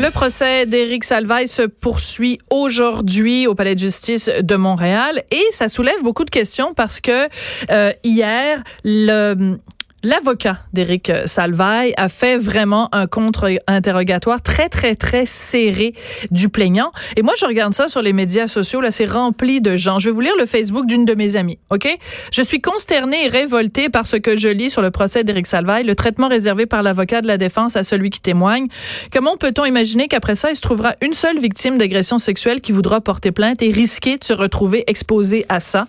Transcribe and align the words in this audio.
Le 0.00 0.10
procès 0.10 0.64
d'Éric 0.64 1.02
Salvaille 1.02 1.48
se 1.48 1.62
poursuit 1.62 2.38
aujourd'hui 2.50 3.48
au 3.48 3.56
Palais 3.56 3.74
de 3.74 3.80
justice 3.80 4.30
de 4.42 4.54
Montréal 4.54 5.24
et 5.32 5.42
ça 5.50 5.68
soulève 5.68 6.00
beaucoup 6.04 6.24
de 6.24 6.30
questions 6.30 6.72
parce 6.72 7.00
que 7.00 7.28
euh, 7.72 7.92
hier, 8.04 8.62
le 8.84 9.58
L'avocat 10.04 10.58
d'Éric 10.72 11.10
Salvaille 11.24 11.92
a 11.96 12.08
fait 12.08 12.36
vraiment 12.36 12.88
un 12.92 13.08
contre-interrogatoire 13.08 14.40
très, 14.40 14.68
très, 14.68 14.94
très 14.94 15.26
serré 15.26 15.92
du 16.30 16.48
plaignant. 16.48 16.92
Et 17.16 17.22
moi, 17.22 17.34
je 17.36 17.44
regarde 17.44 17.74
ça 17.74 17.88
sur 17.88 18.00
les 18.00 18.12
médias 18.12 18.46
sociaux. 18.46 18.80
Là, 18.80 18.92
c'est 18.92 19.06
rempli 19.06 19.60
de 19.60 19.76
gens. 19.76 19.98
Je 19.98 20.08
vais 20.08 20.14
vous 20.14 20.20
lire 20.20 20.36
le 20.38 20.46
Facebook 20.46 20.86
d'une 20.86 21.04
de 21.04 21.14
mes 21.14 21.36
amies. 21.36 21.58
OK? 21.70 21.88
Je 22.30 22.42
suis 22.42 22.60
consternée 22.60 23.24
et 23.24 23.28
révoltée 23.28 23.88
par 23.88 24.06
ce 24.06 24.14
que 24.14 24.36
je 24.36 24.46
lis 24.46 24.70
sur 24.70 24.82
le 24.82 24.92
procès 24.92 25.24
d'Éric 25.24 25.48
Salvaille, 25.48 25.82
le 25.82 25.96
traitement 25.96 26.28
réservé 26.28 26.66
par 26.66 26.84
l'avocat 26.84 27.20
de 27.20 27.26
la 27.26 27.36
défense 27.36 27.74
à 27.74 27.82
celui 27.82 28.10
qui 28.10 28.20
témoigne. 28.20 28.68
Comment 29.12 29.36
peut-on 29.36 29.64
imaginer 29.64 30.06
qu'après 30.06 30.36
ça, 30.36 30.50
il 30.50 30.56
se 30.56 30.62
trouvera 30.62 30.94
une 31.02 31.12
seule 31.12 31.40
victime 31.40 31.76
d'agression 31.76 32.18
sexuelle 32.18 32.60
qui 32.60 32.70
voudra 32.70 33.00
porter 33.00 33.32
plainte 33.32 33.62
et 33.62 33.72
risquer 33.72 34.16
de 34.16 34.22
se 34.22 34.32
retrouver 34.32 34.84
exposé 34.86 35.44
à 35.48 35.58
ça? 35.58 35.88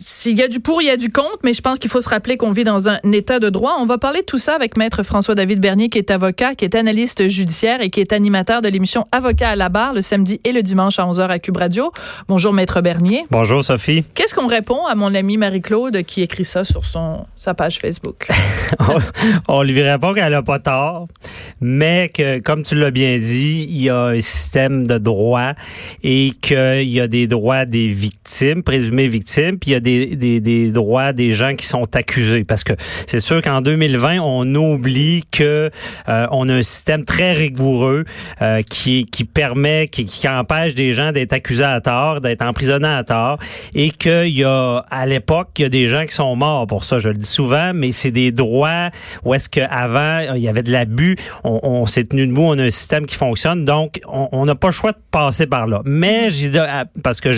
S'il 0.00 0.38
y 0.38 0.42
a 0.44 0.48
du 0.48 0.60
pour, 0.60 0.80
il 0.80 0.86
y 0.86 0.90
a 0.90 0.96
du 0.96 1.10
contre, 1.10 1.38
mais 1.42 1.54
je 1.54 1.60
pense 1.60 1.80
qu'il 1.80 1.90
faut 1.90 2.00
se 2.00 2.08
rappeler 2.08 2.36
qu'on 2.36 2.52
vit 2.52 2.62
dans 2.62 2.88
un 2.88 3.00
état 3.12 3.40
de 3.40 3.50
droit. 3.50 3.78
On 3.80 3.84
va 3.84 3.98
parler 3.98 4.20
de 4.20 4.26
tout 4.26 4.38
ça 4.38 4.54
avec 4.54 4.76
maître 4.76 5.02
François-David 5.02 5.58
Bernier, 5.58 5.88
qui 5.88 5.98
est 5.98 6.12
avocat, 6.12 6.54
qui 6.54 6.64
est 6.64 6.76
analyste 6.76 7.28
judiciaire 7.28 7.80
et 7.80 7.90
qui 7.90 8.00
est 8.00 8.12
animateur 8.12 8.62
de 8.62 8.68
l'émission 8.68 9.06
Avocat 9.10 9.50
à 9.50 9.56
la 9.56 9.68
barre 9.68 9.94
le 9.94 10.02
samedi 10.02 10.40
et 10.44 10.52
le 10.52 10.62
dimanche 10.62 11.00
à 11.00 11.04
11h 11.04 11.28
à 11.28 11.40
Cube 11.40 11.56
Radio. 11.56 11.90
Bonjour 12.28 12.52
maître 12.52 12.80
Bernier. 12.80 13.24
Bonjour 13.32 13.64
Sophie. 13.64 14.04
Qu'est-ce 14.14 14.36
qu'on 14.36 14.46
répond 14.46 14.86
à 14.86 14.94
mon 14.94 15.12
ami 15.16 15.36
Marie-Claude 15.36 16.04
qui 16.04 16.22
écrit 16.22 16.44
ça 16.44 16.62
sur 16.64 16.84
son 16.84 17.26
sa 17.34 17.54
page 17.54 17.80
Facebook? 17.80 18.28
on, 19.48 19.62
lui 19.64 19.82
répond 19.82 20.14
qu'elle 20.14 20.34
a 20.34 20.42
pas 20.44 20.60
tort, 20.60 21.08
mais 21.60 22.08
que 22.14 22.38
comme 22.38 22.62
tu 22.62 22.76
l'as 22.76 22.92
bien 22.92 23.18
dit, 23.18 23.66
il 23.68 23.82
y 23.82 23.90
a 23.90 24.04
un 24.04 24.20
système 24.20 24.86
de 24.86 24.98
droit 24.98 25.54
et 26.04 26.30
qu'il 26.40 26.88
y 26.88 27.00
a 27.00 27.08
des 27.08 27.26
droits 27.26 27.64
des 27.64 27.88
victimes, 27.88 28.62
présumées 28.62 29.08
victimes, 29.08 29.58
puis 29.58 29.70
il 29.70 29.72
y 29.72 29.76
a 29.76 29.80
des 29.80 29.87
des, 29.88 30.70
droits 30.70 31.12
des 31.12 31.32
gens 31.32 31.54
qui 31.54 31.66
sont 31.66 31.96
accusés. 31.96 32.44
Parce 32.44 32.64
que 32.64 32.72
c'est 33.06 33.20
sûr 33.20 33.42
qu'en 33.42 33.60
2020, 33.60 34.18
on 34.20 34.54
oublie 34.54 35.24
que 35.30 35.70
euh, 36.08 36.26
on 36.30 36.48
a 36.48 36.54
un 36.54 36.62
système 36.62 37.04
très 37.04 37.32
rigoureux 37.32 38.04
euh, 38.42 38.62
qui, 38.62 39.06
qui 39.06 39.24
permet, 39.24 39.88
qui, 39.88 40.04
qui 40.04 40.28
empêche 40.28 40.74
des 40.74 40.92
gens 40.92 41.12
d'être 41.12 41.32
accusés 41.32 41.64
à 41.64 41.80
tort, 41.80 42.20
d'être 42.20 42.42
emprisonnés 42.42 42.88
à 42.88 43.04
tort, 43.04 43.38
et 43.74 43.90
qu'il 43.90 44.28
y 44.28 44.44
a, 44.44 44.84
à 44.90 45.06
l'époque, 45.06 45.50
il 45.58 45.62
y 45.62 45.64
a 45.64 45.68
des 45.68 45.88
gens 45.88 46.04
qui 46.04 46.14
sont 46.14 46.36
morts 46.36 46.66
pour 46.66 46.84
ça. 46.84 46.98
Je 46.98 47.08
le 47.08 47.16
dis 47.16 47.26
souvent, 47.26 47.72
mais 47.74 47.92
c'est 47.92 48.10
des 48.10 48.32
droits 48.32 48.90
où 49.24 49.34
est-ce 49.34 49.48
qu'avant, 49.48 50.34
il 50.34 50.42
y 50.42 50.48
avait 50.48 50.62
de 50.62 50.72
l'abus. 50.72 51.16
On, 51.44 51.60
on 51.62 51.86
s'est 51.86 52.04
tenu 52.04 52.26
debout, 52.26 52.42
on 52.42 52.58
a 52.58 52.64
un 52.64 52.70
système 52.70 53.06
qui 53.06 53.16
fonctionne, 53.16 53.64
donc 53.64 54.00
on 54.06 54.44
n'a 54.44 54.54
pas 54.54 54.68
le 54.68 54.72
choix 54.72 54.92
de 54.92 54.98
passer 55.10 55.46
par 55.46 55.66
là. 55.66 55.82
Mais 55.84 56.30
j'ai 56.30 56.50
parce 57.02 57.20
que 57.20 57.30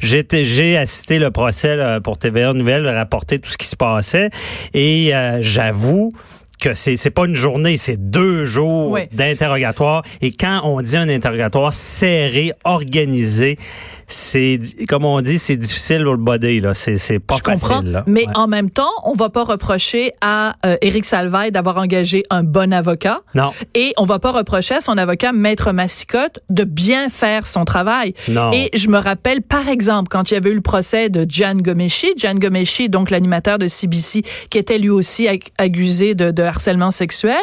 j'ai 0.00 0.76
assisté 0.76 1.18
le 1.18 1.30
procès 1.30 1.93
pour 2.00 2.18
TVA 2.18 2.52
Nouvelle 2.52 2.86
rapporter 2.86 3.38
tout 3.38 3.50
ce 3.50 3.56
qui 3.56 3.66
se 3.66 3.76
passait. 3.76 4.30
Et 4.72 5.14
euh, 5.14 5.38
j'avoue 5.40 6.12
que 6.60 6.74
c'est 6.74 6.96
c'est 6.96 7.10
pas 7.10 7.26
une 7.26 7.34
journée, 7.34 7.76
c'est 7.76 7.96
deux 7.96 8.44
jours 8.44 8.98
d'interrogatoire. 9.12 10.02
Et 10.20 10.32
quand 10.32 10.60
on 10.64 10.80
dit 10.80 10.96
un 10.96 11.08
interrogatoire 11.08 11.74
serré, 11.74 12.52
organisé, 12.64 13.58
c'est 14.06 14.60
comme 14.88 15.04
on 15.04 15.20
dit, 15.20 15.38
c'est 15.38 15.56
difficile 15.56 16.02
pour 16.04 16.12
le 16.12 16.18
body 16.18 16.60
là. 16.60 16.74
C'est 16.74 16.98
c'est 16.98 17.18
pas 17.18 17.36
Je 17.36 17.42
facile. 17.42 18.02
Mais 18.06 18.26
en 18.34 18.46
même 18.46 18.70
temps, 18.70 18.90
on 19.04 19.14
va 19.14 19.30
pas 19.30 19.44
reprocher 19.44 20.12
à 20.20 20.56
euh, 20.66 20.76
Éric 20.80 21.04
Salvaille 21.04 21.50
d'avoir 21.50 21.78
engagé 21.78 22.22
un 22.30 22.42
bon 22.42 22.72
avocat. 22.72 23.20
Non. 23.34 23.52
Et 23.74 23.92
on 23.96 24.04
va 24.04 24.18
pas 24.18 24.32
reprocher 24.32 24.76
à 24.76 24.80
son 24.80 24.98
avocat 24.98 25.32
Maître 25.32 25.72
Massicotte 25.72 26.40
de 26.50 26.64
bien 26.64 27.08
faire 27.08 27.46
son 27.46 27.64
travail. 27.64 28.14
Non. 28.28 28.52
Et 28.52 28.70
je 28.74 28.88
me 28.88 28.98
rappelle 28.98 29.42
par 29.42 29.68
exemple 29.68 30.08
quand 30.10 30.30
il 30.30 30.34
y 30.34 30.36
avait 30.36 30.50
eu 30.50 30.54
le 30.54 30.60
procès 30.60 31.08
de 31.08 31.26
Gian 31.28 31.56
Gomeshi, 31.56 32.12
Gian 32.16 32.34
Gomeshi 32.34 32.88
donc 32.88 33.10
l'animateur 33.10 33.58
de 33.58 33.66
CBC 33.66 34.22
qui 34.50 34.58
était 34.58 34.78
lui 34.78 34.90
aussi 34.90 35.28
accusé 35.58 36.14
de, 36.14 36.30
de 36.30 36.42
harcèlement 36.42 36.90
sexuel. 36.90 37.42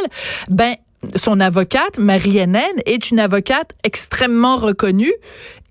Ben 0.49 0.75
son 1.15 1.39
avocate, 1.39 1.97
Marie-Hélène, 1.97 2.61
est 2.85 3.11
une 3.11 3.19
avocate 3.19 3.71
extrêmement 3.83 4.57
reconnue 4.57 5.13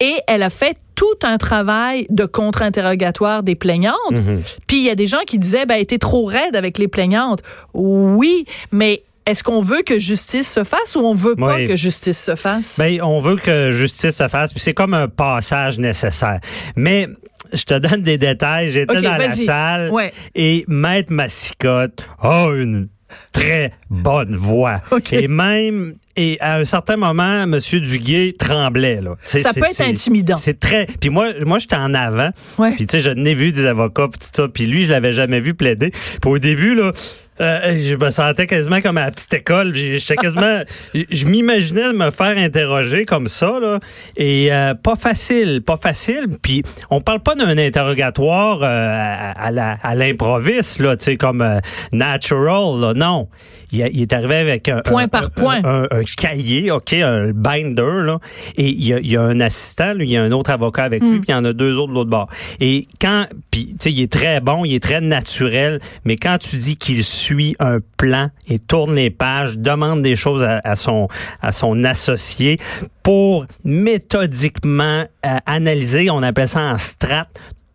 et 0.01 0.17
elle 0.27 0.43
a 0.43 0.51
fait 0.51 0.77
tout 0.95 1.07
un 1.23 1.39
travail 1.39 2.07
de 2.11 2.27
contre-interrogatoire 2.27 3.43
des 3.43 3.55
plaignantes. 3.55 3.95
Mhm. 4.11 4.43
Puis 4.67 4.79
il 4.79 4.85
y 4.85 4.91
a 4.91 4.95
des 4.95 5.07
gens 5.07 5.23
qui 5.27 5.39
disaient, 5.39 5.67
ben, 5.67 5.77
elle 5.77 5.83
était 5.83 5.99
trop 5.99 6.25
raide 6.25 6.57
avec 6.57 6.79
les 6.79 6.89
plaignantes. 6.89 7.41
Oui, 7.73 8.45
mais 8.73 9.03
est-ce 9.27 9.45
qu'on 9.45 9.63
veut 9.63 9.83
que 9.83 9.99
justice 9.99 10.51
se 10.51 10.65
fasse 10.65 10.97
ou 10.97 11.01
on 11.01 11.15
veut 11.15 11.37
pas 11.37 11.65
que 11.65 11.77
justice 11.77 12.19
se 12.19 12.35
fasse? 12.35 12.79
Ben, 12.79 13.01
on 13.03 13.21
veut 13.21 13.37
que 13.37 13.71
justice 13.71 14.17
se 14.17 14.29
fasse, 14.29 14.53
puis 14.53 14.61
c'est 14.61 14.75
comme 14.75 14.95
un 14.95 15.09
passage 15.09 15.79
nécessaire. 15.79 16.41
Mais 16.77 17.07
je 17.53 17.65
te 17.65 17.79
donne 17.79 18.03
des 18.03 18.19
détails. 18.19 18.71
J'étais 18.71 19.01
dans 19.01 19.17
la 19.17 19.31
salle 19.31 19.93
et 20.35 20.65
Maître 20.69 21.13
Massicotte 21.13 22.09
a 22.21 22.49
une 22.49 22.89
très 23.33 23.73
bonne 23.91 24.37
voix. 24.37 24.81
Et 25.13 25.29
même, 25.29 25.95
et 26.17 26.39
à 26.41 26.57
un 26.57 26.65
certain 26.65 26.97
moment, 26.97 27.43
M. 27.43 27.59
Duguay 27.59 28.35
tremblait. 28.39 29.01
Là. 29.01 29.17
Ça 29.23 29.53
peut 29.53 29.65
être 29.69 29.81
intimidant. 29.81 30.37
C'est 30.37 30.59
très. 30.59 30.87
Puis 30.87 31.11
moi, 31.11 31.33
moi, 31.45 31.59
j'étais 31.59 31.77
en 31.77 31.95
avant. 31.95 32.31
Puis 32.77 32.87
tu 32.87 32.97
sais, 32.97 33.01
je 33.01 33.11
n'ai 33.11 33.35
vu 33.35 33.53
des 33.53 33.67
avocats 33.67 34.09
puis 34.09 34.21
tout 34.21 34.29
ça. 34.33 34.49
Puis 34.49 34.67
lui, 34.67 34.85
je 34.85 34.91
l'avais 34.91 35.13
jamais 35.13 35.41
vu 35.41 35.55
plaider. 35.55 35.91
Puis 35.91 36.31
au 36.31 36.39
début 36.39 36.75
là. 36.75 36.93
Euh, 37.41 37.73
je 37.73 37.95
me 37.95 38.11
sentais 38.11 38.47
quasiment 38.47 38.81
comme 38.81 38.99
à 38.99 39.05
la 39.05 39.11
petite 39.11 39.33
école. 39.33 39.75
J'étais 39.75 40.17
quasiment, 40.17 40.61
je 40.95 41.27
m'imaginais 41.27 41.93
me 41.93 42.11
faire 42.11 42.37
interroger 42.37 43.05
comme 43.05 43.29
ça 43.29 43.59
là, 43.61 43.79
et 44.17 44.53
euh, 44.53 44.75
pas 44.75 44.97
facile, 44.97 45.63
pas 45.63 45.77
facile. 45.77 46.27
Puis 46.43 46.63
on 46.91 47.01
parle 47.01 47.21
pas 47.21 47.35
d'un 47.35 47.57
interrogatoire 47.57 48.61
euh, 48.63 48.67
à, 48.67 49.73
à 49.83 49.95
l'improviste 49.95 50.81
là, 50.81 50.97
tu 50.97 51.05
sais 51.05 51.17
comme 51.17 51.61
natural 51.93 52.81
là, 52.81 52.95
non 52.95 53.29
il, 53.73 54.03
est 54.03 54.13
arrivé 54.13 54.37
avec 54.37 54.69
un, 54.69 54.81
point 54.81 55.09
par 55.09 55.31
point. 55.31 55.61
Un, 55.65 55.87
cahier, 56.17 56.71
OK, 56.71 56.93
un 56.93 57.31
binder, 57.33 58.05
là, 58.05 58.19
et 58.57 58.69
il 58.69 58.85
y 58.85 58.95
a, 58.95 58.99
il 58.99 59.11
y 59.11 59.17
a 59.17 59.23
un 59.23 59.41
assistant, 59.41 59.95
lui, 59.95 60.07
il 60.07 60.13
y 60.13 60.17
a 60.17 60.23
un 60.23 60.33
autre 60.33 60.51
avocat 60.51 60.85
avec 60.85 61.03
lui, 61.03 61.11
hmm. 61.11 61.21
puis 61.21 61.29
il 61.29 61.33
y 61.33 61.35
en 61.35 61.45
a 61.45 61.53
deux 61.53 61.77
autres 61.77 61.89
de 61.89 61.95
l'autre 61.95 62.11
bord. 62.11 62.29
Et 62.61 62.87
quand, 63.01 63.27
puis, 63.51 63.69
tu 63.69 63.77
sais, 63.81 63.93
il 63.93 64.01
est 64.01 64.13
très 64.13 64.41
bon, 64.41 64.65
il 64.65 64.75
est 64.75 64.83
très 64.83 65.01
naturel, 65.01 65.81
mais 66.05 66.17
quand 66.17 66.39
tu 66.39 66.57
dis 66.57 66.77
qu'il 66.77 67.05
suit 67.05 67.30
un 67.59 67.79
plan 67.97 68.31
et 68.47 68.59
tourne 68.59 68.95
les 68.95 69.11
pages, 69.11 69.59
demande 69.59 70.03
des 70.03 70.17
choses 70.17 70.43
à, 70.43 70.77
son, 70.77 71.09
à 71.41 71.53
son 71.53 71.85
associé 71.85 72.59
pour 73.03 73.47
méthodiquement 73.65 75.05
euh, 75.27 75.37
analyser, 75.47 76.11
on 76.11 76.23
appelle 76.23 76.49
ça 76.49 76.61
en 76.61 76.79
strat, 76.79 77.27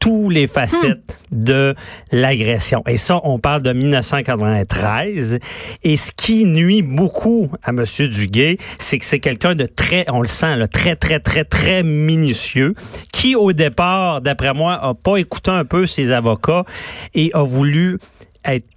tous 0.05 0.29
les 0.29 0.45
facettes 0.45 1.17
de 1.31 1.73
l'agression. 2.11 2.83
Et 2.87 2.97
ça, 2.97 3.19
on 3.23 3.39
parle 3.39 3.63
de 3.63 3.73
1993. 3.73 5.39
Et 5.81 5.97
ce 5.97 6.11
qui 6.11 6.45
nuit 6.45 6.83
beaucoup 6.83 7.49
à 7.63 7.71
M. 7.71 7.83
Duguay, 7.97 8.57
c'est 8.77 8.99
que 8.99 9.05
c'est 9.05 9.19
quelqu'un 9.19 9.55
de 9.55 9.65
très, 9.65 10.05
on 10.11 10.21
le 10.21 10.27
sent, 10.27 10.57
là, 10.57 10.67
très, 10.67 10.95
très, 10.95 11.19
très, 11.19 11.43
très 11.43 11.81
minutieux, 11.81 12.75
qui 13.11 13.35
au 13.35 13.51
départ, 13.51 14.21
d'après 14.21 14.53
moi, 14.53 14.73
a 14.75 14.93
pas 14.93 15.17
écouté 15.17 15.49
un 15.49 15.65
peu 15.65 15.87
ses 15.87 16.11
avocats 16.11 16.65
et 17.15 17.31
a 17.33 17.41
voulu 17.41 17.97
être 18.45 18.67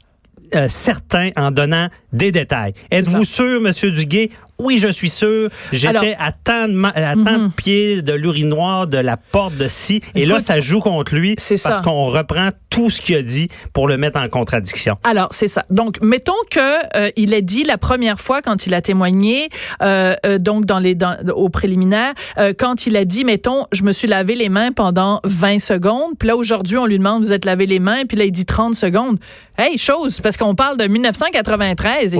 euh, 0.55 0.67
certain 0.69 1.31
en 1.37 1.51
donnant 1.51 1.89
des 2.13 2.33
détails. 2.33 2.75
Êtes-vous 2.91 3.25
sûr, 3.25 3.61
Monsieur 3.61 3.91
Duguay? 3.91 4.31
Oui, 4.61 4.81
je 4.81 4.89
suis 4.89 5.09
sûr. 5.09 5.51
J'étais 5.71 6.17
à 6.19 6.33
tant 6.33 6.67
de, 6.67 6.85
à 6.85 7.15
tant 7.15 7.39
de 7.39 7.45
mhm. 7.45 7.53
pieds 7.53 8.03
de 8.03 8.13
l'urinoir 8.13 8.89
de 8.89 8.99
la 8.99 9.17
porte 9.17 9.57
de 9.57 9.69
si. 9.69 10.01
Et 10.17 10.27
là, 10.27 10.41
ça 10.41 10.59
joue 10.59 10.81
contre 10.81 11.15
lui 11.15 11.37
parce 11.37 11.81
qu'on 11.81 12.07
reprend 12.07 12.49
tout 12.69 12.91
ce 12.91 13.01
qu'il 13.01 13.15
a 13.15 13.23
dit 13.23 13.49
pour 13.73 13.87
le 13.87 13.97
mettre 13.97 14.21
en 14.21 14.29
contradiction. 14.29 14.97
Alors, 15.05 15.29
c'est 15.31 15.47
ça. 15.47 15.65
Donc, 15.71 16.01
mettons 16.03 16.33
que 16.51 16.97
euh, 16.97 17.11
il 17.17 17.35
a 17.35 17.41
dit 17.41 17.63
la 17.63 17.79
première 17.79 18.21
fois 18.21 18.43
quand 18.43 18.67
il 18.67 18.75
a 18.75 18.83
témoigné, 18.83 19.49
euh, 19.81 20.17
euh 20.27 20.39
donc 20.39 20.65
dans 20.65 20.81
les 20.81 20.97
dans, 20.97 21.17
au 21.35 21.49
préliminaire, 21.51 22.15
euh, 22.39 22.53
quand 22.57 22.87
il 22.87 22.97
a 22.97 23.05
dit, 23.05 23.25
mettons, 23.25 23.67
je 23.71 23.85
me 23.85 23.93
suis 23.93 24.09
lavé 24.09 24.35
les 24.35 24.49
mains 24.49 24.73
pendant 24.73 25.21
20 25.23 25.61
secondes. 25.61 26.19
Puis 26.19 26.27
là, 26.27 26.37
aujourd'hui, 26.37 26.79
on 26.79 26.87
lui 26.87 26.99
demande, 26.99 27.23
vous 27.23 27.33
êtes 27.33 27.45
lavé 27.45 27.67
les 27.67 27.79
mains? 27.79 28.05
Puis 28.09 28.17
là, 28.17 28.25
il 28.25 28.33
dit 28.33 28.45
30 28.45 28.75
secondes. 28.75 29.19
Hey, 29.57 29.77
chose, 29.77 30.21
parce 30.21 30.37
qu'on 30.37 30.55
parle 30.55 30.77
de 30.77 30.87
1993. 30.87 32.15
Et 32.15 32.19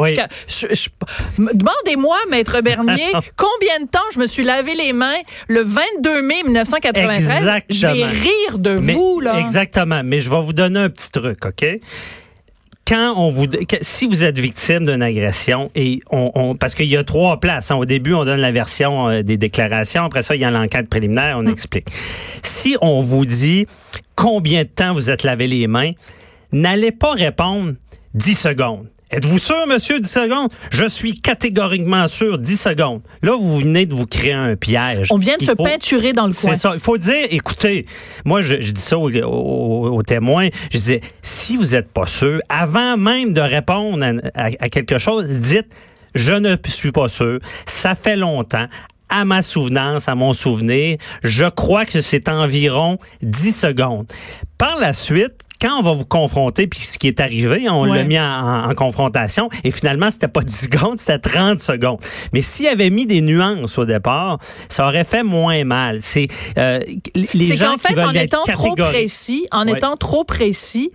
Demandez-moi, 1.39 2.17
Maître 2.31 2.61
Bernier, 2.61 3.13
combien 3.37 3.81
de 3.85 3.89
temps 3.91 3.99
je 4.15 4.19
me 4.21 4.27
suis 4.27 4.45
lavé 4.45 4.75
les 4.75 4.93
mains 4.93 5.17
le 5.49 5.63
22 5.63 6.23
mai 6.23 6.43
1993? 6.45 7.37
Exactement. 7.37 7.63
Je 7.71 7.87
vais 7.87 8.05
rire 8.07 8.59
de 8.59 8.79
Mais- 8.79 8.95
vous, 8.95 9.21
là. 9.21 9.39
Exactement. 9.41 10.03
Mais 10.05 10.21
je 10.21 10.31
vais 10.31 10.41
vous 10.43 10.53
donner 10.53 10.81
un 10.81 10.91
petit 10.91 11.11
truc, 11.11 11.45
OK? 11.45 11.65
Quand 12.87 13.13
on 13.19 13.31
vous, 13.31 13.45
si 13.83 14.07
vous 14.07 14.25
êtes 14.25 14.39
victime 14.39 14.87
d'une 14.87 15.03
agression 15.03 15.71
et 15.75 16.01
on, 16.11 16.31
on- 16.35 16.55
parce 16.55 16.75
qu'il 16.75 16.87
y 16.87 16.97
a 16.97 17.05
trois 17.05 17.39
places. 17.39 17.71
hein. 17.71 17.77
Au 17.77 17.85
début, 17.85 18.15
on 18.15 18.25
donne 18.25 18.41
la 18.41 18.51
version 18.51 19.11
euh, 19.11 19.23
des 19.23 19.37
déclarations. 19.37 20.05
Après 20.05 20.23
ça, 20.23 20.35
il 20.35 20.41
y 20.41 20.45
a 20.45 20.51
l'enquête 20.51 20.89
préliminaire. 20.89 21.37
Hum. 21.37 21.47
On 21.49 21.53
explique. 21.53 21.87
Si 22.43 22.79
on 22.81 23.03
vous 23.03 23.27
dit 23.27 23.67
combien 24.15 24.63
de 24.63 24.69
temps 24.69 24.95
vous 24.95 25.11
êtes 25.11 25.23
lavé 25.23 25.47
les 25.47 25.67
mains, 25.67 25.91
n'allez 26.51 26.91
pas 26.91 27.13
répondre 27.13 27.75
10 28.15 28.35
secondes. 28.35 28.87
Êtes-vous 29.11 29.39
sûr, 29.39 29.67
monsieur, 29.67 30.01
10 30.01 30.09
secondes? 30.11 30.51
Je 30.71 30.85
suis 30.87 31.15
catégoriquement 31.15 32.09
sûr, 32.09 32.39
10 32.39 32.57
secondes. 32.61 33.01
Là, 33.23 33.33
vous 33.41 33.59
venez 33.59 33.87
de 33.87 33.95
vous 33.95 34.07
créer 34.07 34.35
un 34.35 34.55
piège. 34.55 35.09
On 35.11 35.17
vient 35.17 35.37
de 35.39 35.43
Il 35.43 35.47
se 35.47 35.53
faut- 35.55 35.65
peinturer 35.65 36.13
dans 36.13 36.27
le 36.27 36.33
coin. 36.35 36.51
c'est 36.55 36.57
ça. 36.61 36.73
Il 36.75 36.81
faut 36.81 36.99
dire, 36.99 37.27
écoutez, 37.31 37.87
moi, 38.27 38.43
je, 38.43 38.61
je 38.61 38.71
dis 38.73 38.81
ça 38.83 38.99
aux, 38.99 39.11
aux- 39.11 39.97
aux 39.97 40.03
témoins. 40.03 40.49
Je 40.71 40.77
disais, 40.77 41.01
si 41.23 41.57
vous 41.57 41.69
n'êtes 41.69 41.91
pas 41.91 42.07
sûr, 42.07 42.41
avant 42.51 42.99
même 42.99 43.33
de 43.33 43.41
répondre 43.41 44.05
à, 44.05 44.41
à- 44.43 44.51
à 44.61 44.69
quelque 44.69 44.99
chose, 44.99 45.27
dites, 45.39 45.69
je 46.15 46.33
ne 46.35 46.57
suis 46.67 46.93
pas 46.93 47.09
sûr. 47.09 47.39
Ça 47.65 47.95
fait 47.95 48.17
longtemps. 48.17 48.67
À 49.09 49.25
ma 49.25 49.41
souvenance, 49.41 50.07
à 50.07 50.15
mon 50.15 50.35
souvenir, 50.35 50.99
je 51.23 51.45
crois 51.47 51.87
que 51.87 52.03
c'est 52.03 52.29
environ 52.29 52.99
10 53.23 53.53
secondes. 53.59 54.07
Par 54.59 54.77
la 54.77 54.93
suite, 54.93 55.33
quand 55.61 55.79
on 55.79 55.83
va 55.83 55.93
vous 55.93 56.05
confronter, 56.05 56.67
puis 56.67 56.81
ce 56.81 56.99
qui 56.99 57.09
est 57.09 57.21
arrivé, 57.21 57.69
on 57.69 57.83
Ouais. 57.83 57.99
l'a 57.99 58.05
mis 58.05 58.19
en, 58.19 58.73
confrontation, 58.77 59.49
et 59.65 59.71
finalement, 59.71 60.11
c'était 60.11 60.29
pas 60.29 60.41
10 60.45 60.53
secondes, 60.71 60.99
c'était 61.01 61.19
30 61.31 61.61
secondes. 61.61 61.99
Mais 62.33 62.43
s'il 62.43 62.67
avait 62.69 62.91
mis 62.91 63.07
des 63.07 63.21
nuances 63.21 63.77
au 63.79 63.85
départ, 63.85 64.39
ça 64.69 64.87
aurait 64.87 65.05
fait 65.05 65.23
moins 65.23 65.65
mal. 65.65 65.99
C'est 66.01 66.29
euh, 66.59 66.81
les 67.35 67.57
gens 67.57 67.71
qu'en 67.71 67.75
qui 67.75 67.81
fait, 67.89 67.95
veulent 67.95 68.07
en 68.07 68.13
étant 68.13 68.45
trop 68.45 68.75
précis, 68.75 69.47
en 69.53 69.67
Ouais. 69.67 69.77
étant 69.77 69.97
trop 69.97 70.25
précis, 70.25 70.91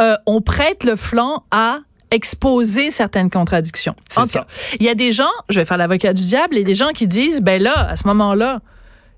euh, 0.00 0.14
on 0.26 0.40
prête 0.40 0.84
le 0.84 0.96
flanc 0.96 1.44
à 1.50 1.78
exposer 2.10 2.90
certaines 2.90 3.28
contradictions. 3.30 3.96
C'est 4.08 4.20
En 4.20 4.22
tout 4.24 4.28
ça. 4.30 4.40
cas, 4.40 4.46
Il 4.78 4.86
y 4.86 4.88
a 4.88 4.94
des 4.94 5.10
gens, 5.10 5.24
je 5.48 5.58
vais 5.58 5.64
faire 5.64 5.76
l'avocat 5.78 6.12
du 6.12 6.22
diable, 6.22 6.54
il 6.54 6.58
y 6.58 6.62
a 6.62 6.64
des 6.64 6.74
gens 6.76 6.90
qui 6.94 7.06
disent, 7.08 7.40
ben 7.40 7.60
là, 7.60 7.88
à 7.88 7.96
ce 7.96 8.06
moment-là, 8.06 8.60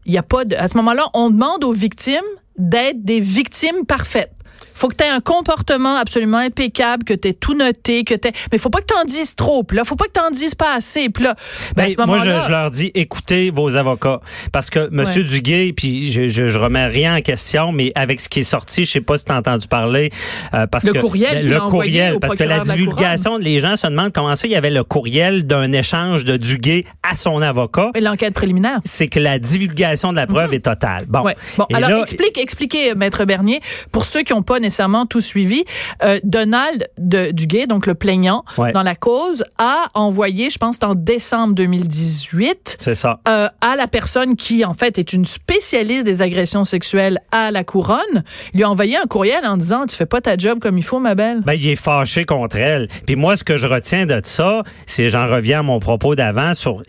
il 0.06 0.14
y 0.14 0.18
a 0.18 0.22
pas 0.22 0.44
de, 0.46 0.56
à 0.56 0.66
ce 0.68 0.76
moment-là, 0.78 1.06
on 1.12 1.28
demande 1.30 1.62
aux 1.64 1.72
victimes 1.72 2.20
d'être 2.56 3.04
des 3.04 3.20
victimes 3.20 3.84
parfaites. 3.86 4.32
Faut 4.76 4.88
que 4.88 4.94
tu 4.96 5.04
aies 5.04 5.08
un 5.08 5.20
comportement 5.20 5.96
absolument 5.96 6.36
impeccable, 6.36 7.04
que 7.04 7.14
tu 7.14 7.34
tout 7.34 7.54
noté, 7.54 8.04
que 8.04 8.14
tu 8.14 8.28
mais 8.52 8.58
faut 8.58 8.68
pas 8.68 8.80
que 8.80 8.86
tu 8.86 8.94
en 8.94 9.04
dises 9.04 9.34
trop, 9.34 9.64
puis 9.64 9.76
là, 9.76 9.84
faut 9.84 9.96
pas 9.96 10.04
que 10.04 10.12
tu 10.12 10.20
en 10.20 10.30
dises 10.30 10.54
pas 10.54 10.74
assez, 10.74 11.08
puis 11.08 11.24
là, 11.24 11.34
ben, 11.74 11.84
à 11.84 11.86
Ben, 11.86 11.94
ce 11.98 12.06
moi, 12.06 12.18
je, 12.22 12.50
leur 12.50 12.70
dis, 12.70 12.90
écoutez 12.94 13.50
vos 13.50 13.74
avocats. 13.76 14.20
Parce 14.52 14.68
que 14.68 14.90
M. 14.92 15.04
Ouais. 15.06 15.22
Duguay, 15.22 15.72
puis 15.72 16.12
je, 16.12 16.28
je, 16.28 16.48
je 16.48 16.58
remets 16.58 16.86
rien 16.86 17.16
en 17.16 17.20
question, 17.22 17.72
mais 17.72 17.90
avec 17.94 18.20
ce 18.20 18.28
qui 18.28 18.40
est 18.40 18.44
sorti, 18.44 18.84
je 18.84 18.92
sais 18.92 19.00
pas 19.00 19.16
si 19.16 19.24
tu 19.24 19.32
as 19.32 19.36
entendu 19.36 19.66
parler. 19.66 20.10
euh, 20.52 20.66
parce 20.66 20.84
Le 20.84 20.92
que, 20.92 20.98
courriel 20.98 21.40
qu'il 21.40 21.50
Le 21.50 21.60
courriel, 21.60 22.18
parce 22.20 22.36
que 22.36 22.44
la 22.44 22.60
divulgation, 22.60 23.38
les 23.38 23.60
gens 23.60 23.76
se 23.76 23.86
demandent 23.86 24.12
comment 24.12 24.36
ça, 24.36 24.46
il 24.46 24.52
y 24.52 24.56
avait 24.56 24.70
le 24.70 24.84
courriel 24.84 25.46
d'un 25.46 25.72
échange 25.72 26.24
de 26.24 26.36
Duguay 26.36 26.84
à 27.10 27.14
son 27.14 27.42
avocat. 27.42 27.90
l'enquête 28.00 28.34
préliminaire. 28.34 28.80
C'est 28.84 29.08
que 29.08 29.18
la 29.20 29.38
divulgation 29.38 30.10
de 30.12 30.16
la 30.16 30.26
preuve 30.26 30.54
est 30.54 30.64
totale. 30.64 31.04
Bon. 31.08 31.20
Mhm. 31.20 31.24
Ouais. 31.26 31.36
Bon, 31.58 31.66
Et 31.70 31.74
alors 31.74 31.90
là, 31.90 32.00
explique, 32.00 32.38
expliquez, 32.38 32.94
Maître 32.94 33.24
Bernier, 33.24 33.60
pour 33.92 34.04
ceux 34.04 34.22
qui 34.22 34.32
n'ont 34.32 34.42
pas 34.42 34.60
nécessairement 34.60 35.06
tout 35.06 35.20
suivi, 35.20 35.64
euh, 36.04 36.18
Donald 36.24 36.88
de, 36.98 37.30
Duguay, 37.32 37.66
donc 37.66 37.86
le 37.86 37.94
plaignant 37.94 38.44
Ouais. 38.58 38.72
dans 38.72 38.82
la 38.82 38.94
cause, 38.94 39.44
a 39.58 39.86
envoyé, 39.94 40.50
je 40.50 40.58
pense, 40.58 40.78
en 40.82 40.94
décembre 40.94 41.54
2018, 41.54 42.76
C'est 42.80 42.94
ça. 42.94 43.20
euh, 43.28 43.48
à 43.60 43.76
la 43.76 43.86
personne 43.86 44.36
qui, 44.36 44.64
en 44.64 44.74
fait, 44.74 44.98
est 44.98 45.12
une 45.12 45.24
spécialiste 45.24 46.04
des 46.04 46.22
agressions 46.22 46.64
sexuelles 46.64 47.18
à 47.32 47.50
la 47.50 47.64
couronne, 47.64 48.24
il 48.52 48.58
lui 48.58 48.64
a 48.64 48.70
envoyé 48.70 48.96
un 48.96 49.06
courriel 49.06 49.44
en 49.46 49.56
disant, 49.56 49.86
tu 49.86 49.96
fais 49.96 50.06
pas 50.06 50.20
ta 50.20 50.36
job 50.36 50.58
comme 50.60 50.78
il 50.78 50.84
faut, 50.84 50.98
ma 50.98 51.14
belle. 51.14 51.40
Ben, 51.42 51.54
il 51.54 51.68
est 51.68 51.76
fâché 51.76 52.24
contre 52.24 52.56
elle. 52.56 52.88
Puis 53.06 53.16
moi, 53.16 53.36
ce 53.36 53.44
que 53.44 53.56
je 53.56 53.66
retiens 53.66 54.06
de 54.06 54.20
ça, 54.22 54.60
c'est, 54.86 55.08
j'en 55.08 55.26
reviens 55.28 55.60
à 55.60 55.62
mon 55.62 55.80
propos 55.80 56.14
d'avant 56.14 56.54
sur 56.54 56.82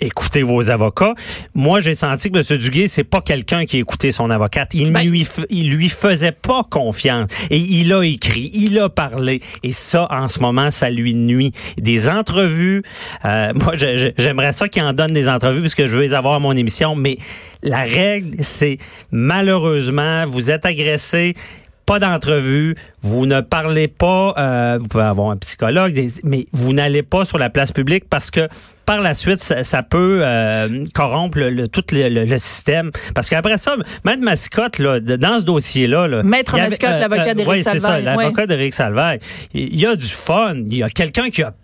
écoutez 0.00 0.42
vos 0.42 0.70
avocats. 0.70 1.14
Moi, 1.54 1.80
j'ai 1.80 1.94
senti 1.94 2.30
que 2.30 2.38
M. 2.38 2.58
Duguay, 2.58 2.86
c'est 2.86 3.04
pas 3.04 3.20
quelqu'un 3.20 3.64
qui 3.66 3.78
écoutait 3.78 4.10
son 4.10 4.30
avocate. 4.30 4.74
Il 4.74 4.92
Ben- 4.92 5.02
lui, 5.08 5.26
il 5.50 5.70
lui 5.70 5.88
faisait 5.88 6.32
pas 6.32 6.62
confiance. 6.68 7.30
Et 7.50 7.58
il 7.58 7.92
a 7.92 8.02
écrit, 8.04 8.50
il 8.54 8.78
a 8.78 8.88
parlé. 8.88 9.40
Et 9.62 9.72
ça, 9.72 10.06
en 10.10 10.28
ce 10.28 10.40
moment, 10.40 10.70
ça 10.70 10.90
lui 10.90 11.14
nuit. 11.14 11.52
Des 11.76 12.08
entrevues. 12.08 12.82
euh, 13.24 13.52
moi, 13.54 13.74
j'aimerais 13.76 14.52
ça 14.52 14.68
qu'il 14.68 14.82
en 14.82 14.92
donne 14.92 15.12
des 15.12 15.28
entrevues 15.28 15.60
puisque 15.60 15.86
je 15.86 15.96
veux 15.96 16.02
les 16.02 16.14
avoir 16.14 16.34
à 16.34 16.38
mon 16.38 16.52
émission. 16.52 16.94
Mais 16.94 17.18
la 17.62 17.82
règle, 17.82 18.36
c'est 18.40 18.78
malheureusement, 19.10 20.26
vous 20.26 20.50
êtes 20.50 20.66
agressé 20.66 21.34
pas 21.88 21.98
d'entrevue, 21.98 22.74
vous 23.00 23.24
ne 23.24 23.40
parlez 23.40 23.88
pas, 23.88 24.34
euh, 24.36 24.78
vous 24.78 24.88
pouvez 24.88 25.04
avoir 25.04 25.30
un 25.30 25.38
psychologue, 25.38 25.98
mais 26.22 26.46
vous 26.52 26.74
n'allez 26.74 27.02
pas 27.02 27.24
sur 27.24 27.38
la 27.38 27.48
place 27.48 27.72
publique 27.72 28.04
parce 28.10 28.30
que 28.30 28.46
par 28.84 29.00
la 29.00 29.14
suite, 29.14 29.38
ça, 29.38 29.64
ça 29.64 29.82
peut 29.82 30.20
euh, 30.22 30.84
corrompre 30.94 31.38
le, 31.38 31.48
le- 31.48 31.66
tout 31.68 31.82
le, 31.92 32.08
le- 32.26 32.38
système. 32.38 32.90
Parce 33.14 33.30
qu'après 33.30 33.56
ça, 33.56 33.76
Maître 34.04 34.22
Mascotte, 34.22 34.78
là, 34.78 35.00
dans 35.00 35.40
ce 35.40 35.44
dossier-là... 35.46 36.08
là, 36.08 36.22
Maître 36.22 36.56
Mascotte, 36.58 37.00
l'avocat 37.00 37.34
d'Éric 37.34 37.50
oui, 37.52 37.58
c'est 37.64 37.78
ça, 37.78 37.88
Salvaille, 37.88 38.04
l'avocat 38.04 38.46
d'Éric 38.46 38.74
Salvaille. 38.74 39.18
Il 39.54 39.74
y 39.80 39.86
a 39.86 39.96
du 39.96 40.06
fun, 40.06 40.56
il 40.56 40.76
y 40.76 40.82
a 40.82 40.90
quelqu'un 40.90 41.30
qui 41.30 41.42
a 41.42 41.54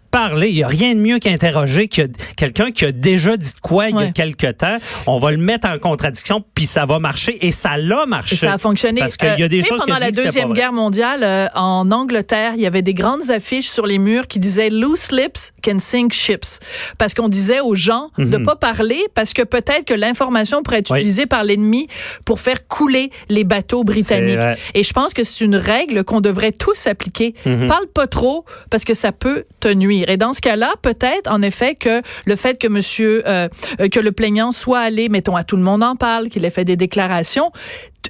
il 0.47 0.57
y 0.57 0.63
a 0.63 0.69
rien 0.69 0.95
de 0.95 1.01
mieux 1.01 1.19
qu'interroger 1.19 1.89
que 1.89 2.03
quelqu'un 2.37 2.71
qui 2.71 2.85
a 2.85 2.93
déjà 2.93 3.37
dit 3.37 3.53
de 3.55 3.61
quoi 3.61 3.89
il 3.89 3.97
y 3.97 4.03
a 4.03 4.09
quelque 4.13 4.51
temps. 4.53 4.77
On 5.07 5.19
va 5.19 5.31
le 5.31 5.37
mettre 5.39 5.69
en 5.69 5.79
contradiction, 5.79 6.45
puis 6.55 6.65
ça 6.67 6.87
va 6.87 6.99
marcher, 6.99 7.45
et 7.47 7.53
ça 7.53 7.77
l'a 7.77 8.07
marché. 8.07 8.35
Et 8.35 8.39
ça 8.39 8.53
a 8.55 8.59
fonctionné. 8.59 9.01
Parce 9.01 9.17
qu'il 9.17 9.29
y 9.29 9.43
a 9.43 9.47
Euh, 9.47 9.49
des 9.49 9.63
choses 9.65 9.81
pendant 9.81 9.99
la 9.99 10.11
deuxième 10.11 10.53
guerre 10.53 10.73
mondiale, 10.73 11.21
euh, 11.23 11.47
en 11.55 11.91
Angleterre, 11.91 12.53
il 12.57 12.63
y 12.63 12.67
avait 12.67 12.83
des 12.83 12.95
grandes 12.95 13.31
affiches 13.31 13.69
sur 13.69 13.87
les 13.87 13.99
murs 13.99 14.27
qui 14.29 14.39
disaient 14.39 14.71
"Loose 14.71 15.11
lips 15.11 15.53
can 15.63 15.79
sink 15.79 16.13
ships", 16.13 16.61
parce 16.99 17.13
qu'on 17.15 17.29
disait 17.29 17.61
aux 17.61 17.75
gens 17.75 18.11
de 18.19 18.37
pas 18.39 18.57
parler 18.57 19.03
parce 19.15 19.33
que 19.33 19.43
peut-être 19.43 19.85
que 19.85 19.95
l'information 19.95 20.63
pourrait 20.63 20.79
être 20.79 20.91
Mhm. 20.91 20.95
Oui. 20.97 21.01
utilisée 21.01 21.27
par 21.27 21.45
l'ennemi 21.45 21.89
pour 22.25 22.41
faire 22.41 22.67
couler 22.69 23.11
les 23.29 23.45
bateaux 23.45 23.85
britanniques. 23.85 24.39
Et 24.75 24.83
je 24.83 24.93
pense 24.93 25.13
que 25.15 25.25
c'est 25.25 25.45
une 25.45 25.57
règle 25.57 26.05
qu'on 26.05 26.21
devrait 26.21 26.53
tous 26.53 26.87
appliquer. 26.87 27.35
Mhm. 27.47 27.67
Parle 27.69 27.87
pas 27.89 28.07
trop 28.07 28.45
parce 28.71 28.85
que 28.85 28.95
ça 28.95 29.13
peut 29.13 29.45
te 29.61 29.69
nuire. 29.69 30.04
Et 30.11 30.17
dans 30.17 30.33
ce 30.33 30.41
cas-là, 30.41 30.75
peut-être 30.83 31.31
en 31.31 31.43
effet 31.43 31.75
que 31.75 32.03
le 32.25 32.37
fait 32.37 32.59
que 32.59 32.69
Monsieur 32.69 33.23
euh, 33.27 33.49
euh, 33.81 33.89
que 33.89 34.01
le 34.01 34.13
plaignant 34.13 34.53
soit 34.53 34.81
allé, 34.81 35.09
mettons 35.09 35.37
à 35.37 35.45
tout 35.45 35.57
le 35.57 35.63
monde 35.63 35.83
en 35.83 35.97
parle, 35.97 36.29
qu'il 36.29 36.45
ait 36.45 36.51
fait 36.51 36.65
des 36.65 36.77
déclarations, 36.77 37.51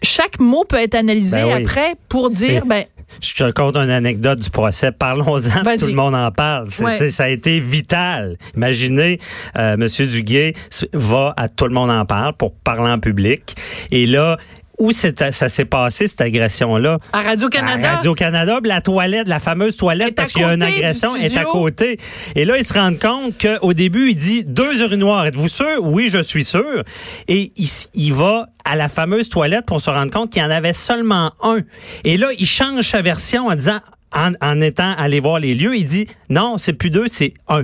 chaque 0.03 0.39
mot 0.41 0.65
peut 0.65 0.77
être 0.77 0.95
analysé 0.95 1.43
Ben 1.43 1.47
oui. 1.47 1.63
après 1.63 1.95
pour 2.09 2.31
dire 2.31 2.67
ben 2.67 2.85
Je 3.21 3.35
te 3.35 3.45
raconte 3.45 3.77
une 3.77 3.91
anecdote 3.91 4.41
du 4.41 4.51
procès. 4.51 4.93
Parlons-en, 4.93 5.77
tout 5.79 5.87
le 5.87 5.93
monde 5.93 6.15
en 6.15 6.31
parle. 6.31 6.69
Ouais. 6.81 7.11
ça 7.11 7.25
a 7.25 7.29
été 7.29 7.61
vital. 7.61 8.37
Imaginez, 8.57 9.19
euh, 9.57 9.77
Monsieur 9.77 10.07
Duguay 10.07 10.55
va 10.93 11.35
à 11.37 11.49
tout 11.49 11.67
le 11.67 11.75
monde 11.75 11.91
en 11.91 12.05
parle 12.05 12.35
pour 12.37 12.55
parler 12.55 12.91
en 12.91 12.99
public. 12.99 13.57
Et 13.91 14.07
là, 14.07 14.37
où 14.79 14.93
c'est- 14.93 15.31
ça 15.33 15.49
s'est 15.49 15.65
passé, 15.65 16.07
cette 16.09 16.21
agression-là? 16.21 16.99
à 17.13 17.21
Radio 17.23 17.49
Canada. 17.49 17.93
À 17.93 17.95
Radio-Canada, 17.97 18.59
la 18.65 18.81
toilette, 18.81 19.29
la 19.29 19.41
fameuse 19.41 19.77
toilette, 19.77 20.15
parce 20.15 20.33
qu'il 20.33 20.43
y 20.43 20.45
a 20.45 20.55
une 20.55 20.63
agression, 20.63 21.15
est 21.17 21.37
à 21.37 21.45
côté. 21.45 21.99
Et 22.35 22.45
là, 22.45 22.57
ils 22.59 22.65
se 22.65 22.75
rendent 22.75 22.99
compte 22.99 23.35
qu'au 23.41 23.73
début, 23.73 24.11
il 24.11 24.17
dit 24.17 24.45
deux 24.45 24.81
urinoirs. 24.83 25.27
Êtes-vous 25.27 25.49
sûr? 25.49 25.79
Oui, 25.83 26.09
je 26.09 26.23
suis 26.23 26.45
sûr. 26.45 26.83
Et 27.29 27.53
il, 27.57 27.69
il 27.95 28.13
va 28.13 28.47
à 28.65 28.77
la 28.77 28.89
fameuse 28.89 29.29
toilette 29.29 29.67
pour 29.67 29.81
se 29.81 29.91
rendre 29.91 30.11
compte 30.11 30.31
qu'il 30.31 30.43
y 30.43 30.45
en 30.45 30.51
avait 30.51 30.73
seulement 30.73 31.33
un. 31.43 31.59
Et 32.05 32.17
là, 32.17 32.29
il 32.39 32.47
change 32.47 32.89
sa 32.89 33.03
version 33.03 33.49
en 33.49 33.55
disant, 33.55 33.79
en, 34.15 34.61
étant 34.61 34.93
allé 34.97 35.21
voir 35.21 35.39
les 35.41 35.55
lieux, 35.55 35.77
il 35.77 35.85
dit, 35.85 36.07
non, 36.29 36.57
c'est 36.59 36.73
plus 36.73 36.91
deux, 36.91 37.09
c'est 37.09 37.35
un. 37.49 37.63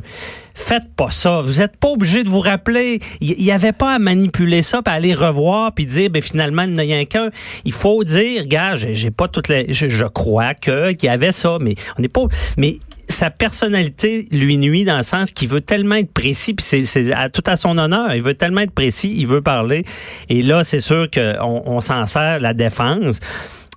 Faites 0.54 0.92
pas 0.95 1.11
ça. 1.11 1.40
Vous 1.40 1.62
êtes 1.62 1.76
pas 1.78 1.88
obligé 1.88 2.23
de 2.23 2.28
vous 2.28 2.40
rappeler. 2.40 2.99
Il 3.21 3.37
n'y 3.42 3.52
avait 3.52 3.73
pas 3.73 3.95
à 3.95 3.99
manipuler 3.99 4.61
ça, 4.62 4.83
puis 4.83 4.92
aller 4.92 5.14
revoir, 5.14 5.73
puis 5.73 5.87
dire, 5.87 6.11
ben 6.11 6.21
finalement, 6.21 6.64
il 6.64 6.75
n'y 6.75 6.92
a 6.92 7.04
qu'un. 7.07 7.30
Il 7.64 7.73
faut 7.73 8.04
dire, 8.04 8.47
gars, 8.47 8.75
j'ai 8.76 9.11
pas 9.11 9.28
toutes 9.28 9.49
les, 9.49 9.73
je, 9.73 10.04
crois 10.07 10.54
que 10.54 10.92
qu'il 10.92 11.07
y 11.07 11.11
avait 11.11 11.33
ça, 11.33 11.57
mais 11.61 11.76
on 11.99 12.02
n'est 12.02 12.09
pas, 12.09 12.23
mais 12.59 12.78
sa 13.09 13.30
personnalité 13.30 14.28
lui 14.30 14.57
nuit 14.59 14.85
dans 14.85 14.99
le 14.99 15.02
sens 15.02 15.30
qu'il 15.30 15.49
veut 15.49 15.61
tellement 15.62 15.97
être 15.97 16.12
précis, 16.12 16.54
puis 16.54 16.64
c'est- 16.64 16.85
c'est 16.85 17.12
à- 17.12 17.28
tout 17.28 17.42
à 17.47 17.57
son 17.57 17.76
honneur. 17.78 18.14
Il 18.14 18.23
veut 18.23 18.35
tellement 18.35 18.61
être 18.61 18.71
précis, 18.73 19.12
il 19.16 19.26
veut 19.26 19.42
parler. 19.42 19.85
Et 20.28 20.42
là, 20.42 20.62
c'est 20.62 20.80
sûr 20.80 21.09
qu'on 21.11 21.62
on, 21.66 21.80
s'en 21.80 22.07
sert 22.07 22.38
la 22.38 22.54
défense. 22.54 23.19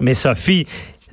Mais 0.01 0.13
Sophie, 0.13 0.65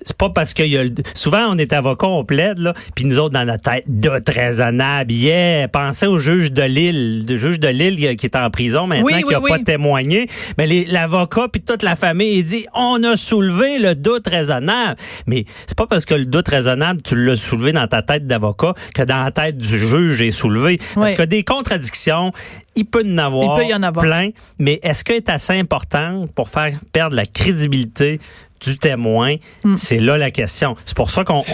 c'est 0.05 0.17
pas 0.17 0.31
parce 0.31 0.55
qu'il 0.55 0.67
y 0.67 0.77
a 0.79 0.85
le- 0.85 0.91
souvent 1.15 1.47
on 1.51 1.59
est 1.59 1.73
avocat, 1.73 2.07
on 2.07 2.25
plaide 2.25 2.59
là, 2.59 2.75
puis 2.95 3.05
nous 3.05 3.19
autres 3.19 3.35
dans 3.35 3.45
notre 3.45 3.71
tête, 3.71 3.85
doute 3.89 4.29
raisonnable, 4.29 5.13
yeah, 5.13 5.69
pensez 5.69 6.07
au 6.07 6.19
juge 6.19 6.53
de 6.53 6.63
Lille, 6.63 7.27
le 7.29 7.37
juge 7.37 7.59
de 7.61 7.69
Lille 7.69 8.17
qui 8.17 8.27
est 8.27 8.37
en 8.37 8.51
prison 8.51 8.87
maintenant, 8.87 9.05
Oui, 9.07 9.15
qui 9.19 9.25
oui, 9.25 9.35
a 9.35 9.41
oui. 9.41 9.51
pas 9.51 9.59
témoigné, 9.59 10.27
mais 10.59 10.67
l'avocat 10.89 11.49
puis 11.53 11.61
toute 11.63 11.83
la 11.83 11.97
famille 11.97 12.39
il 12.39 12.45
dit 12.45 12.67
on 12.75 13.03
a 13.05 13.17
soulevé 13.17 13.79
le 13.79 13.95
doute 13.95 14.27
raisonnable, 14.29 14.97
mais 15.27 15.45
c'est 15.67 15.77
pas 15.77 15.87
parce 15.87 16.05
que 16.05 16.15
le 16.15 16.25
doute 16.27 16.49
raisonnable 16.49 17.03
tu 17.03 17.15
l'as 17.17 17.37
soulevé 17.37 17.73
dans 17.73 17.87
ta 17.87 18.03
tête 18.03 18.27
d'avocat 18.27 18.75
que 18.95 19.03
dans 19.03 19.23
la 19.25 19.31
tête 19.31 19.57
du 19.59 19.79
juge 19.79 20.21
est 20.23 20.31
soulevé, 20.33 20.79
parce 20.95 21.15
que 21.15 21.23
des 21.23 21.43
contradictions, 21.45 22.33
il 22.77 22.85
peut 22.85 23.03
y 23.05 23.13
en 23.15 23.19
avoir, 23.19 23.59
Il 23.61 23.65
peut 23.65 23.71
y 23.71 23.75
en 23.75 23.83
avoir. 23.83 24.05
plein, 24.05 24.29
mais 24.59 24.79
est-ce 24.83 25.05
qu'elle 25.05 25.17
est 25.17 25.29
assez 25.29 25.59
importante 25.59 26.31
pour 26.35 26.49
faire 26.49 26.73
perdre 26.93 27.17
la 27.17 27.27
crédibilité 27.27 28.21
du 28.61 28.79
témoin? 28.79 29.37
Hmm. 29.65 29.77
C'est 29.77 30.01
là 30.01 30.19
la 30.19 30.31
question. 30.31 30.77
C'est 30.85 30.97
pour 30.97 31.11
ça 31.11 31.25
qu'on 31.25 31.45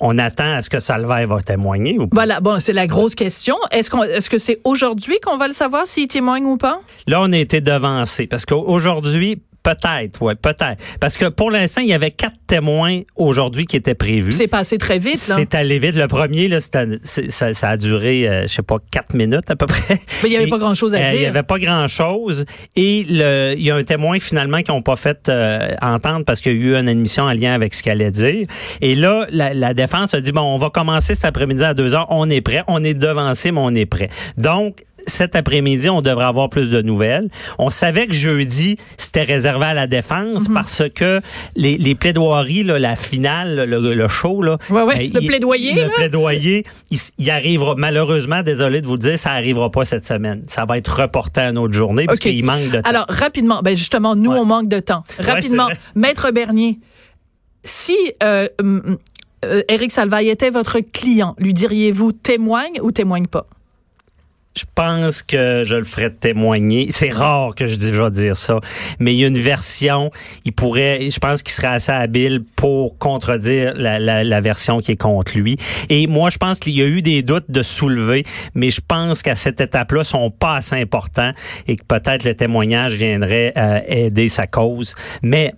on 0.00 0.18
attend 0.18 0.56
à 0.56 0.62
ce 0.62 0.70
que 0.70 0.80
Salvaire 0.80 1.26
va 1.26 1.40
témoigner 1.40 1.98
ou 1.98 2.06
pas. 2.06 2.16
Voilà, 2.16 2.40
bon, 2.40 2.60
c'est 2.60 2.72
la 2.72 2.86
grosse 2.86 3.14
question. 3.14 3.56
Est-ce 3.70 3.90
qu'on, 3.90 4.02
est-ce 4.02 4.28
que 4.28 4.38
c'est 4.38 4.60
aujourd'hui 4.64 5.18
qu'on 5.24 5.38
va 5.38 5.48
le 5.48 5.54
savoir 5.54 5.86
s'il 5.86 6.06
témoigne 6.08 6.44
ou 6.44 6.56
pas? 6.56 6.80
Là, 7.06 7.20
on 7.22 7.32
a 7.32 7.38
été 7.38 7.60
devancé 7.60 8.26
parce 8.26 8.44
qu'aujourd'hui, 8.44 9.42
peut-être, 9.74 10.22
ouais, 10.22 10.34
peut-être. 10.36 10.82
Parce 11.00 11.16
que 11.16 11.26
pour 11.26 11.50
l'instant, 11.50 11.80
il 11.80 11.88
y 11.88 11.92
avait 11.92 12.12
quatre 12.12 12.36
témoins 12.46 13.00
aujourd'hui 13.16 13.66
qui 13.66 13.76
étaient 13.76 13.94
prévus. 13.96 14.32
C'est 14.32 14.46
passé 14.46 14.78
très 14.78 14.98
vite, 14.98 15.26
là. 15.28 15.34
C'est 15.36 15.54
allé 15.54 15.78
vite. 15.80 15.96
Le 15.96 16.06
premier, 16.06 16.46
là, 16.46 16.58
ça, 16.60 16.84
ça 17.52 17.68
a 17.68 17.76
duré, 17.76 18.28
euh, 18.28 18.42
je 18.42 18.54
sais 18.54 18.62
pas, 18.62 18.76
quatre 18.90 19.14
minutes 19.14 19.50
à 19.50 19.56
peu 19.56 19.66
près. 19.66 19.98
Mais 20.22 20.28
il 20.28 20.32
y 20.32 20.36
avait 20.36 20.46
pas 20.46 20.58
grand-chose 20.58 20.94
à 20.94 20.98
euh, 20.98 21.10
Il 21.12 21.16
y 21.16 21.18
dire. 21.18 21.28
avait 21.30 21.42
pas 21.42 21.58
grand-chose. 21.58 22.44
Et 22.76 23.06
le, 23.08 23.54
il 23.56 23.62
y 23.64 23.70
a 23.70 23.74
un 23.74 23.82
témoin 23.84 24.20
finalement 24.20 24.62
qui 24.62 24.70
n'ont 24.70 24.82
pas 24.82 24.96
fait 24.96 25.28
euh, 25.28 25.74
entendre 25.82 26.24
parce 26.24 26.40
qu'il 26.40 26.52
y 26.52 26.54
a 26.54 26.58
eu 26.58 26.76
une 26.76 26.88
admission 26.88 27.24
en 27.24 27.32
lien 27.32 27.52
avec 27.52 27.74
ce 27.74 27.82
qu'elle 27.82 28.00
allait 28.02 28.10
dire. 28.12 28.46
Et 28.80 28.94
là, 28.94 29.26
la, 29.30 29.52
la 29.52 29.74
défense 29.74 30.14
a 30.14 30.20
dit, 30.20 30.30
bon, 30.32 30.42
on 30.42 30.58
va 30.58 30.70
commencer 30.70 31.14
cet 31.14 31.24
après-midi 31.24 31.64
à 31.64 31.74
deux 31.74 31.94
heures. 31.94 32.06
On 32.10 32.30
est 32.30 32.40
prêt. 32.40 32.62
On 32.68 32.84
est 32.84 32.94
devancé, 32.94 33.50
mais 33.50 33.60
on 33.60 33.74
est 33.74 33.86
prêt. 33.86 34.10
Donc, 34.36 34.84
cet 35.06 35.36
après-midi, 35.36 35.88
on 35.88 36.02
devrait 36.02 36.24
avoir 36.26 36.50
plus 36.50 36.70
de 36.70 36.82
nouvelles. 36.82 37.28
On 37.58 37.70
savait 37.70 38.06
que 38.06 38.12
jeudi, 38.12 38.76
c'était 38.98 39.22
réservé 39.22 39.66
à 39.66 39.74
la 39.74 39.84
Mhm. 39.86 39.90
défense 39.90 40.48
parce 40.52 40.82
que 40.94 41.20
les, 41.54 41.78
les 41.78 41.94
plaidoiries, 41.94 42.64
là, 42.64 42.78
la 42.78 42.96
finale, 42.96 43.64
le, 43.68 43.94
le 43.94 44.08
show, 44.08 44.42
là, 44.42 44.58
Ouais, 44.70 44.82
ouais, 44.82 44.94
ben, 44.96 45.10
le 45.14 45.22
il- 45.22 45.26
plaidoyer, 45.28 45.74
le 45.74 45.82
là. 45.82 45.88
plaidoyer, 45.94 46.64
il, 46.90 46.98
il 47.18 47.30
arrivera 47.30 47.74
malheureusement, 47.76 48.42
désolé 48.42 48.80
de 48.80 48.86
vous 48.86 48.94
le 48.94 48.98
dire, 48.98 49.18
ça 49.18 49.30
arrivera 49.32 49.70
pas 49.70 49.84
cette 49.84 50.04
semaine. 50.06 50.42
Ça 50.48 50.64
va 50.64 50.78
être 50.78 51.00
reporté 51.02 51.40
à 51.40 51.48
une 51.50 51.58
autre 51.58 51.74
journée 51.74 52.06
parce 52.06 52.18
qu'il 52.18 52.44
manque 52.44 52.70
de 52.70 52.80
temps. 52.80 52.88
Alors, 52.88 53.06
rapidement, 53.08 53.60
ben 53.62 53.76
justement, 53.76 54.16
nous, 54.16 54.32
Ouais. 54.32 54.38
on 54.40 54.44
manque 54.44 54.68
de 54.68 54.80
temps. 54.80 55.04
Rapidement. 55.18 55.68
Maître 55.94 56.30
Bernier, 56.32 56.78
si 57.64 57.96
euh, 58.22 58.48
euh, 59.44 59.62
Éric 59.68 59.92
Salvaille 59.92 60.28
était 60.28 60.50
votre 60.50 60.80
client, 60.80 61.34
lui 61.38 61.52
diriez-vous 61.52 62.12
témoigne 62.12 62.80
ou 62.82 62.90
témoigne 62.92 63.26
pas? 63.26 63.46
Je 64.56 64.64
pense 64.74 65.22
que 65.22 65.64
je 65.64 65.76
le 65.76 65.84
ferais 65.84 66.10
témoigner. 66.10 66.86
C'est 66.90 67.10
rare 67.10 67.54
que 67.54 67.66
je, 67.66 67.76
dis, 67.76 67.92
je 67.92 68.00
vais 68.00 68.10
dire 68.10 68.36
ça, 68.38 68.58
mais 68.98 69.12
il 69.12 69.18
y 69.18 69.24
a 69.24 69.26
une 69.26 69.38
version, 69.38 70.10
il 70.46 70.52
pourrait, 70.52 71.10
je 71.10 71.18
pense 71.18 71.42
qu'il 71.42 71.52
serait 71.52 71.66
assez 71.68 71.92
habile 71.92 72.42
pour 72.56 72.96
contredire 72.98 73.74
la, 73.76 73.98
la, 73.98 74.24
la 74.24 74.40
version 74.40 74.80
qui 74.80 74.92
est 74.92 74.96
contre 74.96 75.36
lui. 75.36 75.58
Et 75.90 76.06
moi, 76.06 76.30
je 76.30 76.38
pense 76.38 76.58
qu'il 76.58 76.74
y 76.74 76.80
a 76.80 76.86
eu 76.86 77.02
des 77.02 77.22
doutes 77.22 77.50
de 77.50 77.62
soulever, 77.62 78.24
mais 78.54 78.70
je 78.70 78.80
pense 78.80 79.22
qu'à 79.22 79.34
cette 79.34 79.60
étape-là, 79.60 80.04
sont 80.04 80.30
pas 80.30 80.56
assez 80.56 80.76
importants 80.76 81.32
et 81.66 81.76
que 81.76 81.84
peut-être 81.84 82.24
le 82.24 82.34
témoignage 82.34 82.94
viendrait 82.94 83.52
euh, 83.56 83.80
aider 83.88 84.28
sa 84.28 84.46
cause. 84.46 84.94
Mais 85.22 85.52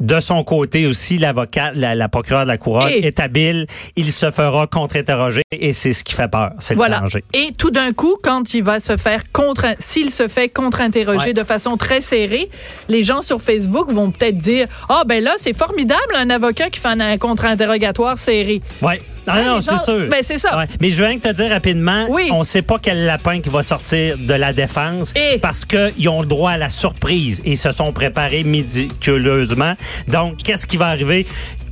de 0.00 0.20
son 0.20 0.44
côté 0.44 0.86
aussi, 0.86 1.18
l'avocat, 1.18 1.72
la, 1.74 1.94
la 1.94 2.08
procureure 2.08 2.42
de 2.42 2.48
la 2.48 2.58
couronne 2.58 2.90
Et- 2.90 3.06
est 3.06 3.18
habile. 3.20 3.66
Il 3.96 4.12
se 4.12 4.30
fera 4.30 4.66
contre-interroger 4.66 5.42
et 5.52 5.72
c'est 5.72 5.92
ce 5.92 6.04
qui 6.04 6.14
fait 6.14 6.28
peur. 6.28 6.52
C'est 6.58 6.74
le 6.74 6.80
danger. 6.88 7.24
Et 7.32 7.52
tout 7.56 7.70
d'un 7.70 7.92
coup, 7.92 8.16
quand 8.22 8.52
il 8.54 8.62
va 8.62 8.78
se 8.80 8.96
faire 8.96 9.30
contre, 9.32 9.66
s'il 9.78 10.10
se 10.10 10.28
fait 10.28 10.48
contre-interroger 10.48 11.28
Ouais. 11.28 11.32
de 11.32 11.44
façon 11.44 11.76
très 11.76 12.00
serrée, 12.00 12.50
les 12.88 13.02
gens 13.02 13.22
sur 13.22 13.40
Facebook 13.40 13.90
vont 13.90 14.10
peut-être 14.10 14.36
dire, 14.36 14.66
ah 14.88 15.02
ben 15.06 15.22
là, 15.24 15.34
c'est 15.38 15.56
formidable 15.56 16.14
un 16.14 16.28
avocat 16.30 16.68
qui 16.70 16.78
fait 16.80 16.88
un, 16.88 17.00
un 17.00 17.16
contre-interrogatoire 17.18 18.18
serré. 18.18 18.60
Ouais. 18.82 19.00
Ah 19.26 19.42
non, 19.42 19.56
les 19.56 19.62
c'est 19.62 19.78
sûr. 19.84 20.08
ben, 20.08 20.20
c'est 20.22 20.36
ça. 20.38 20.56
Ouais. 20.56 20.66
Mais 20.80 20.90
je 20.90 21.02
veux 21.02 21.08
rien 21.08 21.18
te 21.18 21.32
dire 21.32 21.50
rapidement, 21.50 22.06
Oui. 22.08 22.28
on 22.32 22.44
sait 22.44 22.62
pas 22.62 22.78
quel 22.80 23.04
lapin 23.06 23.40
qui 23.40 23.48
va 23.48 23.62
sortir 23.62 24.16
de 24.18 24.34
la 24.34 24.52
défense 24.52 25.12
Et- 25.16 25.38
parce 25.38 25.64
qu'ils 25.64 26.08
ont 26.08 26.20
le 26.20 26.26
droit 26.26 26.52
à 26.52 26.56
la 26.58 26.68
surprise 26.70 27.40
et 27.44 27.52
ils 27.52 27.56
se 27.56 27.72
sont 27.72 27.92
préparés 27.92 28.44
médiculeusement. 28.44 29.74
Donc, 30.08 30.36
qu'est-ce 30.42 30.66
qui 30.66 30.76
va 30.76 30.86
arriver? 30.86 31.26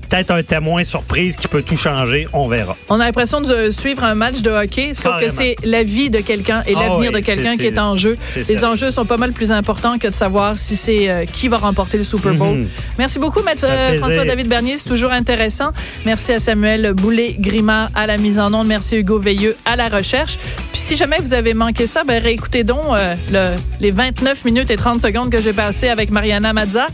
Peut-être 0.09 0.31
un 0.31 0.43
témoin 0.43 0.85
surprise 0.85 1.37
qui 1.37 1.49
peut 1.49 1.63
tout 1.63 1.77
changer, 1.77 2.27
on 2.33 2.49
verra. 2.49 2.77
On 2.89 3.01
a 3.01 3.05
l'impression 3.07 3.41
de 3.41 3.71
suivre 3.71 4.05
un 4.05 4.15
match 4.15 4.41
de 4.43 4.51
hockey, 4.51 4.95
sauf 4.95 5.05
Carrément. 5.05 5.27
que 5.27 5.33
c'est 5.33 5.57
la 5.65 5.83
vie 5.83 6.11
de 6.11 6.19
quelqu'un 6.19 6.63
et 6.67 6.75
Ah 6.77 6.81
l'avenir 6.89 7.11
oui, 7.13 7.21
de 7.21 7.25
quelqu'un 7.25 7.57
qui 7.57 7.67
est 7.67 7.79
en 7.79 7.97
jeu. 7.97 8.17
Les 8.37 8.65
enjeux 8.65 8.91
sont 8.91 9.05
pas 9.07 9.17
mal 9.17 9.33
plus 9.33 9.51
importants 9.51 9.99
que 9.99 10.09
de 10.09 10.15
savoir 10.15 10.59
si 10.59 10.77
c'est 10.77 11.09
euh, 11.11 11.25
qui 11.25 11.49
va 11.49 11.59
remporter 11.59 11.99
le 11.99 12.05
Super 12.05 12.35
Bowl. 12.35 12.57
Mhm. 12.59 12.69
Merci 12.99 13.19
beaucoup, 13.19 13.43
Maître 13.43 13.65
euh. 13.65 13.99
François-David 13.99 14.49
Bernier. 14.49 14.77
C'est 14.79 14.89
toujours 14.89 15.13
intéressant. 15.13 15.71
Merci 16.07 16.33
à 16.33 16.39
Samuel 16.39 16.93
Boulay-Grimard 16.95 17.91
à 17.95 18.07
la 18.07 18.17
mise 18.17 18.39
en 18.39 18.53
onde. 18.55 18.67
Merci 18.67 18.97
Hugo 18.97 19.19
Veilleux 19.19 19.57
à 19.65 19.77
la 19.77 19.89
recherche. 19.89 20.37
Puis 20.73 20.81
si 20.81 20.97
jamais 20.97 21.19
vous 21.21 21.35
avez 21.35 21.55
manqué 21.55 21.87
ça, 21.87 22.05
ben 22.05 22.23
réécoutez 22.23 22.65
donc 22.65 22.85
euh, 22.91 23.15
le- 23.33 23.57
les 23.81 23.91
29 23.91 24.45
minutes 24.45 24.71
et 24.71 24.77
30 24.77 25.01
secondes 25.01 25.31
que 25.31 25.41
j'ai 25.41 25.53
passées 25.53 25.89
avec 25.89 26.11
Mariana 26.11 26.53
Mazza. 26.53 26.87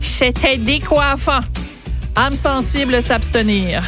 C'était 0.00 0.56
décoiffant. 0.56 1.40
Âme 2.14 2.36
sensible 2.36 3.02
s'abstenir. 3.02 3.80